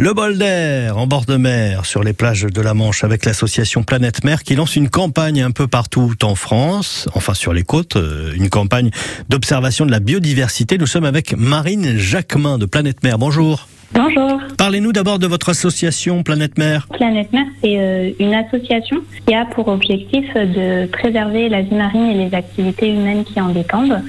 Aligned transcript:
Le 0.00 0.14
bol 0.14 0.38
d'air 0.38 0.96
en 0.96 1.08
bord 1.08 1.24
de 1.24 1.34
mer 1.34 1.84
sur 1.84 2.04
les 2.04 2.12
plages 2.12 2.42
de 2.42 2.60
la 2.60 2.72
Manche 2.72 3.02
avec 3.02 3.24
l'association 3.24 3.82
Planète 3.82 4.22
Mer 4.22 4.44
qui 4.44 4.54
lance 4.54 4.76
une 4.76 4.88
campagne 4.88 5.42
un 5.42 5.50
peu 5.50 5.66
partout 5.66 6.12
en 6.22 6.36
France, 6.36 7.08
enfin 7.14 7.34
sur 7.34 7.52
les 7.52 7.64
côtes, 7.64 7.96
euh, 7.96 8.32
une 8.36 8.48
campagne 8.48 8.90
d'observation 9.28 9.86
de 9.86 9.90
la 9.90 9.98
biodiversité. 9.98 10.78
Nous 10.78 10.86
sommes 10.86 11.04
avec 11.04 11.36
Marine 11.36 11.98
Jacquemin 11.98 12.58
de 12.58 12.66
Planète 12.66 13.02
Mer. 13.02 13.18
Bonjour. 13.18 13.66
Bonjour. 13.92 14.40
Parlez-nous 14.56 14.92
d'abord 14.92 15.18
de 15.18 15.26
votre 15.26 15.48
association 15.48 16.22
Planète 16.22 16.58
Mer. 16.58 16.86
Planète 16.92 17.32
Mer, 17.32 17.46
c'est 17.60 17.76
euh, 17.76 18.12
une 18.20 18.34
association 18.34 18.98
qui 19.26 19.34
a 19.34 19.46
pour 19.46 19.66
objectif 19.66 20.32
de 20.32 20.86
préserver 20.86 21.48
la 21.48 21.62
vie 21.62 21.74
marine 21.74 22.06
et 22.06 22.28
les 22.28 22.36
activités 22.36 22.88
humaines 22.88 23.24
qui 23.24 23.40
en 23.40 23.48
dépendent. 23.48 24.00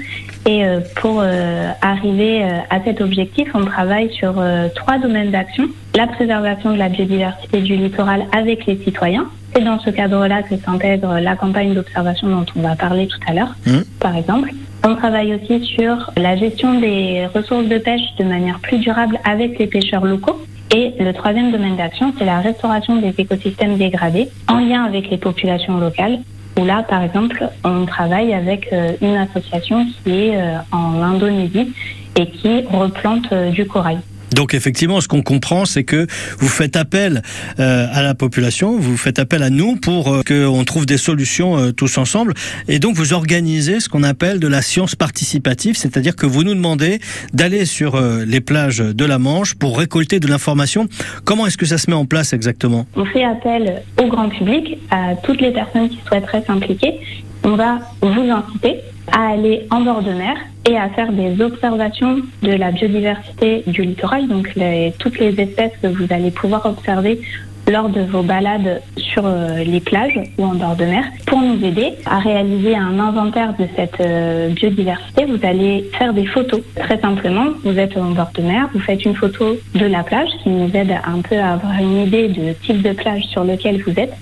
Et 0.46 0.66
euh, 0.66 0.80
pour 0.96 1.22
euh, 1.22 1.70
arriver 1.82 2.44
à 2.70 2.82
cet 2.84 3.02
objectif, 3.02 3.50
on 3.54 3.66
travaille 3.66 4.12
sur 4.14 4.42
trois 4.76 4.98
domaines 4.98 5.32
d'action. 5.32 5.66
La 5.96 6.08
préservation 6.08 6.74
de 6.74 6.78
la 6.78 6.90
biodiversité 6.90 7.62
du 7.62 7.76
littoral 7.76 8.26
avec 8.32 8.66
les 8.66 8.78
citoyens. 8.78 9.28
C'est 9.54 9.64
dans 9.64 9.80
ce 9.80 9.90
cadre-là 9.90 10.44
que 10.44 10.56
s'intègre 10.58 11.20
la 11.20 11.36
campagne 11.36 11.74
d'observation 11.74 12.28
dont 12.28 12.46
on 12.56 12.62
va 12.62 12.76
parler 12.76 13.08
tout 13.08 13.20
à 13.28 13.34
l'heure, 13.34 13.56
Mmh. 13.66 13.80
par 14.00 14.16
exemple. 14.16 14.52
On 14.86 14.96
travaille 14.96 15.34
aussi 15.34 15.66
sur 15.66 16.12
la 16.16 16.38
gestion 16.38 16.80
des 16.80 17.28
ressources 17.34 17.68
de 17.68 17.78
pêche 17.78 18.16
de 18.18 18.24
manière 18.24 18.60
plus 18.60 18.78
durable 18.78 19.20
avec 19.26 19.60
les 19.60 19.68
pêcheurs 19.68 20.06
locaux. 20.06 20.40
Et 20.74 20.94
le 21.00 21.12
troisième 21.14 21.52
domaine 21.52 21.76
d'action, 21.76 22.14
c'est 22.18 22.26
la 22.26 22.40
restauration 22.40 22.96
des 22.98 23.14
écosystèmes 23.18 23.78
dégradés 23.78 24.30
en 24.48 24.60
lien 24.60 24.84
avec 24.84 25.10
les 25.10 25.18
populations 25.18 25.80
locales. 25.80 26.20
Où 26.60 26.66
là, 26.66 26.84
par 26.84 27.02
exemple, 27.04 27.48
on 27.64 27.86
travaille 27.86 28.34
avec 28.34 28.68
euh, 28.74 28.92
une 29.02 29.16
association 29.16 29.86
qui 30.04 30.12
est 30.12 30.36
euh, 30.36 30.58
en 30.74 31.02
Indonésie 31.02 31.74
et 32.20 32.30
qui 32.30 32.66
replante 32.70 33.32
euh, 33.32 33.50
du 33.52 33.66
corail. 33.66 34.00
Donc 34.34 34.54
effectivement, 34.54 35.02
ce 35.02 35.08
qu'on 35.08 35.22
comprend, 35.22 35.66
c'est 35.66 35.84
que 35.84 36.08
vous 36.38 36.48
faites 36.48 36.76
appel 36.76 37.22
euh, 37.60 37.88
à 37.92 38.02
la 38.02 38.16
population, 38.16 38.78
vous 38.78 38.98
faites 38.98 39.20
appel 39.20 39.44
à 39.44 39.50
nous 39.50 39.76
pour 39.76 40.14
euh, 40.14 40.22
qu'on 40.24 40.64
trouve 40.64 40.86
des 40.86 40.98
solutions 40.98 41.58
euh, 41.58 41.72
tous 41.72 41.98
ensemble. 41.98 42.34
Et 42.68 42.80
donc 42.80 42.96
vous 42.96 43.14
organisez 43.14 43.80
ce 43.80 43.90
qu'on 43.90 44.04
appelle 44.04 44.40
de 44.40 44.48
la 44.48 44.62
science 44.62 44.96
participative, 44.96 45.76
c'est-à-dire 45.76 46.16
que 46.16 46.26
vous 46.26 46.44
nous 46.44 46.54
demandez 46.54 47.00
d'aller 47.34 47.66
sur 47.66 47.96
euh, 47.96 48.26
les 48.26 48.42
plages 48.42 48.80
de 48.80 49.06
la 49.06 49.20
Manche 49.20 49.56
pour 49.56 49.78
récolter 49.78 50.20
de 50.20 50.28
l'information. 50.28 50.88
Comment 51.26 51.48
est-ce 51.48 51.58
que 51.58 51.66
ça 51.66 51.78
se 51.78 51.90
met 51.90 51.96
en 51.96 52.06
place 52.06 52.34
exactement? 52.34 52.86
On 52.96 53.06
fait 53.06 53.24
appel 53.24 53.84
au 54.02 54.08
grand 54.08 54.30
public, 54.30 54.78
à 54.92 55.16
toutes 55.24 55.42
les 55.42 55.52
personnes 55.52 55.90
qui 55.90 56.00
souhaiteraient 56.08 56.44
s'impliquer. 56.46 57.00
On 57.44 57.56
va 57.56 57.80
vous 58.02 58.30
inciter 58.30 58.82
à 59.12 59.30
aller 59.30 59.66
en 59.72 59.82
bord 59.82 60.02
de 60.02 60.12
mer 60.12 60.36
et 60.70 60.78
à 60.78 60.90
faire 60.90 61.12
des 61.12 61.42
observations 61.42 62.18
de 62.44 62.52
la 62.52 62.72
biodiversité 62.72 63.64
du 63.66 63.82
littoral, 63.82 64.28
donc 64.28 64.54
toutes 65.00 65.20
les 65.20 65.40
espèces 65.40 65.72
que 65.82 65.88
vous 65.88 66.06
allez 66.12 66.32
pouvoir 66.32 66.66
observer 66.66 67.22
lors 67.70 67.90
de 67.90 68.02
vos 68.02 68.24
balades 68.24 68.82
sur 68.98 69.24
euh, 69.26 69.64
les 69.64 69.80
plages 69.80 70.20
ou 70.38 70.44
en 70.44 70.56
bord 70.56 70.76
de 70.76 70.86
mer. 70.86 71.04
Pour 71.28 71.40
nous 71.40 71.64
aider 71.64 71.94
à 72.06 72.20
réaliser 72.20 72.76
un 72.76 73.00
inventaire 73.00 73.54
de 73.58 73.66
cette 73.76 74.02
euh, 74.02 74.50
biodiversité, 74.50 75.26
vous 75.26 75.40
allez 75.44 75.90
faire 75.98 76.14
des 76.14 76.26
photos. 76.26 76.62
Très 76.76 77.00
simplement, 77.00 77.46
vous 77.64 77.78
êtes 77.78 77.96
en 77.98 78.12
bord 78.12 78.32
de 78.34 78.42
mer, 78.42 78.70
vous 78.74 78.80
faites 78.80 79.06
une 79.06 79.16
photo 79.16 79.56
de 79.76 79.86
la 79.86 80.04
plage 80.04 80.30
qui 80.42 80.50
nous 80.50 80.72
aide 80.74 80.96
un 81.06 81.22
peu 81.22 81.38
à 81.38 81.54
avoir 81.54 81.74
une 81.80 82.08
idée 82.08 82.28
de 82.28 82.54
type 82.54 82.82
de 82.82 82.94
plage 82.94 83.24
sur 83.26 83.44
lequel 83.44 83.84
vous 83.84 84.00
êtes. 84.00 84.14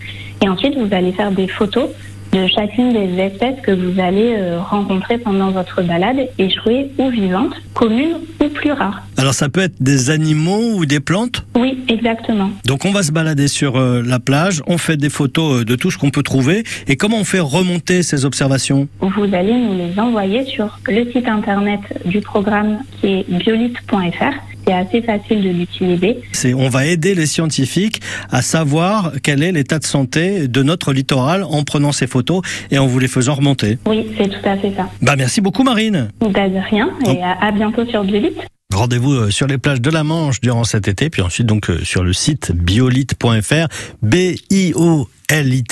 Et 0.43 0.49
ensuite, 0.49 0.77
vous 0.77 0.93
allez 0.93 1.13
faire 1.13 1.31
des 1.31 1.47
photos 1.47 1.89
de 2.41 2.47
chacune 2.47 2.93
des 2.93 3.21
espèces 3.21 3.59
que 3.63 3.71
vous 3.71 3.99
allez 3.99 4.35
euh, 4.37 4.59
rencontrer 4.59 5.17
pendant 5.17 5.51
votre 5.51 5.81
balade, 5.81 6.17
échouées 6.37 6.91
ou 6.97 7.09
vivantes, 7.09 7.55
communes 7.73 8.17
ou 8.41 8.49
plus 8.49 8.71
rares. 8.71 9.01
Alors 9.17 9.33
ça 9.33 9.49
peut 9.49 9.61
être 9.61 9.75
des 9.79 10.09
animaux 10.09 10.75
ou 10.75 10.85
des 10.85 10.99
plantes? 10.99 11.43
Oui, 11.55 11.83
exactement. 11.87 12.51
Donc 12.65 12.85
on 12.85 12.91
va 12.91 13.03
se 13.03 13.11
balader 13.11 13.47
sur 13.47 13.77
euh, 13.77 14.03
la 14.05 14.19
plage, 14.19 14.61
on 14.67 14.77
fait 14.77 14.97
des 14.97 15.09
photos 15.09 15.61
euh, 15.61 15.65
de 15.65 15.75
tout 15.75 15.91
ce 15.91 15.97
qu'on 15.97 16.11
peut 16.11 16.23
trouver. 16.23 16.63
Et 16.87 16.95
comment 16.95 17.17
on 17.17 17.23
fait 17.23 17.39
remonter 17.39 18.03
ces 18.03 18.25
observations? 18.25 18.87
Vous 18.99 19.33
allez 19.33 19.53
nous 19.53 19.77
les 19.77 19.99
envoyer 19.99 20.45
sur 20.45 20.79
le 20.87 21.11
site 21.11 21.27
internet 21.27 21.79
du 22.05 22.21
programme 22.21 22.79
qui 22.99 23.07
est 23.07 23.25
biolite.fr. 23.29 24.56
C'est 24.67 24.73
assez 24.73 25.01
facile 25.01 25.43
de 25.43 25.49
l'utiliser. 25.49 26.17
C'est 26.33 26.53
on 26.53 26.67
va 26.67 26.85
aider 26.85 27.15
les 27.15 27.25
scientifiques 27.25 28.01
à 28.29 28.41
savoir 28.41 29.13
quel 29.23 29.41
est 29.41 29.53
l'état 29.53 29.79
de 29.79 29.85
santé 29.85 30.49
de 30.49 30.61
notre 30.61 30.91
littoral 30.91 31.43
en 31.43 31.63
prenant 31.63 31.93
ces 31.93 32.05
photos 32.05 32.41
et 32.69 32.77
en 32.77 32.85
vous 32.85 32.99
les 32.99 33.07
faisant 33.07 33.35
remonter. 33.35 33.77
Oui, 33.87 34.07
c'est 34.17 34.27
tout 34.27 34.47
à 34.49 34.57
fait 34.57 34.73
ça. 34.75 34.89
Bah 35.01 35.15
merci 35.15 35.39
beaucoup 35.39 35.63
Marine. 35.63 36.09
Bah, 36.19 36.49
de 36.49 36.69
rien 36.69 36.89
et 37.05 37.23
à, 37.23 37.47
à 37.47 37.51
bientôt 37.51 37.85
sur 37.85 38.03
Biolite. 38.03 38.37
Rendez-vous 38.73 39.13
euh, 39.13 39.31
sur 39.31 39.47
les 39.47 39.57
plages 39.57 39.79
de 39.79 39.89
la 39.89 40.03
Manche 40.03 40.41
durant 40.41 40.65
cet 40.65 40.89
été, 40.89 41.09
puis 41.09 41.21
ensuite 41.21 41.47
donc 41.47 41.69
euh, 41.69 41.79
sur 41.85 42.03
le 42.03 42.11
site 42.11 42.51
biolite.fr, 42.51 43.67
b 44.01 44.15
i 44.49 44.73
o 44.75 45.07
l 45.29 45.53
i. 45.53 45.63